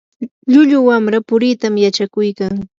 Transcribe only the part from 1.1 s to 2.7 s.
puriita yachakuykan.